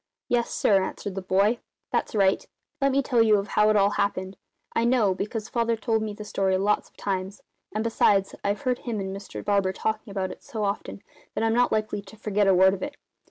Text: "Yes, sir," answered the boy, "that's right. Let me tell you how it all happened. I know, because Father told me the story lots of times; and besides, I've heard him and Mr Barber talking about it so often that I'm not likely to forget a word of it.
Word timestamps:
"Yes, 0.29 0.49
sir," 0.51 0.83
answered 0.83 1.13
the 1.13 1.21
boy, 1.21 1.59
"that's 1.91 2.15
right. 2.15 2.43
Let 2.81 2.91
me 2.91 3.03
tell 3.03 3.21
you 3.21 3.39
how 3.43 3.69
it 3.69 3.75
all 3.75 3.91
happened. 3.91 4.35
I 4.75 4.83
know, 4.83 5.13
because 5.13 5.47
Father 5.47 5.75
told 5.75 6.01
me 6.01 6.11
the 6.15 6.25
story 6.25 6.57
lots 6.57 6.89
of 6.89 6.97
times; 6.97 7.43
and 7.71 7.83
besides, 7.83 8.33
I've 8.43 8.61
heard 8.63 8.79
him 8.79 8.99
and 8.99 9.15
Mr 9.15 9.45
Barber 9.45 9.73
talking 9.73 10.09
about 10.09 10.31
it 10.31 10.43
so 10.43 10.63
often 10.63 11.03
that 11.35 11.43
I'm 11.43 11.53
not 11.53 11.71
likely 11.71 12.01
to 12.01 12.17
forget 12.17 12.47
a 12.47 12.55
word 12.55 12.73
of 12.73 12.81
it. 12.81 12.95